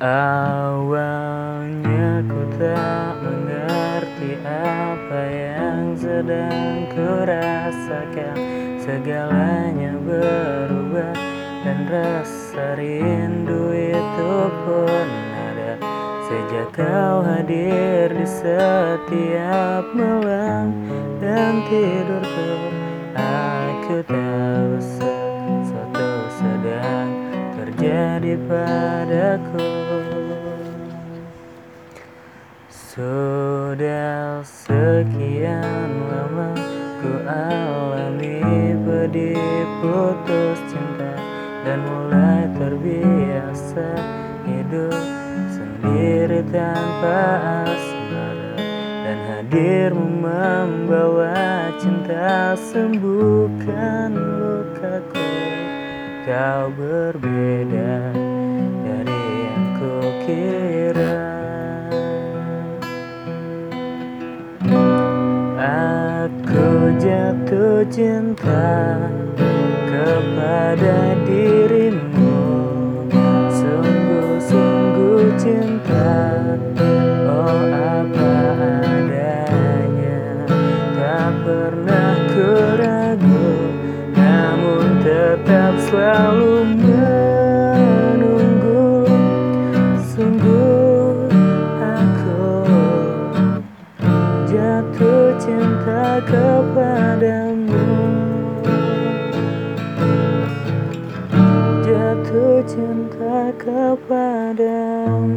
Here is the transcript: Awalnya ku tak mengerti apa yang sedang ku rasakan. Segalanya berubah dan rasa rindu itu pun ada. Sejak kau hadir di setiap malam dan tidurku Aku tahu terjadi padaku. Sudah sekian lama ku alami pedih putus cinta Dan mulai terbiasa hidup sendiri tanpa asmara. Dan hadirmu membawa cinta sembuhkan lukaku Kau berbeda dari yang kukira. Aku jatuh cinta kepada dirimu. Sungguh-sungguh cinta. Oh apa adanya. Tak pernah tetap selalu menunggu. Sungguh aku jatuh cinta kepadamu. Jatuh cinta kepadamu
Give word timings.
Awalnya 0.00 1.84
ku 2.24 2.40
tak 2.56 3.20
mengerti 3.20 4.32
apa 4.48 5.20
yang 5.28 5.92
sedang 5.92 6.88
ku 6.88 7.28
rasakan. 7.28 8.32
Segalanya 8.80 9.92
berubah 10.00 11.12
dan 11.68 11.84
rasa 11.84 12.80
rindu 12.80 13.76
itu 13.76 14.32
pun 14.64 15.08
ada. 15.52 15.76
Sejak 16.24 16.80
kau 16.80 17.20
hadir 17.20 18.08
di 18.16 18.24
setiap 18.24 19.84
malam 19.92 20.80
dan 21.20 21.60
tidurku 21.68 22.72
Aku 23.20 24.00
tahu 24.08 24.29
terjadi 27.80 28.36
padaku. 28.44 29.72
Sudah 32.68 34.44
sekian 34.44 35.88
lama 36.04 36.52
ku 37.00 37.08
alami 37.24 38.76
pedih 38.84 39.64
putus 39.80 40.60
cinta 40.68 41.16
Dan 41.64 41.80
mulai 41.88 42.52
terbiasa 42.52 43.88
hidup 44.44 45.00
sendiri 45.48 46.44
tanpa 46.52 47.20
asmara. 47.64 48.60
Dan 49.08 49.18
hadirmu 49.24 50.20
membawa 50.20 51.72
cinta 51.80 52.52
sembuhkan 52.60 54.12
lukaku 54.12 55.24
Kau 56.20 56.68
berbeda 56.76 58.12
dari 58.84 59.24
yang 59.48 59.66
kukira. 59.80 61.16
Aku 65.56 66.92
jatuh 67.00 67.88
cinta 67.88 69.00
kepada 69.88 71.16
dirimu. 71.24 72.36
Sungguh-sungguh 73.48 75.24
cinta. 75.40 76.36
Oh 77.24 77.64
apa 77.64 78.32
adanya. 78.84 80.20
Tak 81.00 81.32
pernah 81.48 82.09
tetap 85.30 85.78
selalu 85.86 86.74
menunggu. 86.82 87.06
Sungguh 90.10 91.30
aku 91.78 92.66
jatuh 94.50 95.30
cinta 95.38 96.18
kepadamu. 96.26 97.86
Jatuh 101.86 102.66
cinta 102.66 103.54
kepadamu 103.54 105.30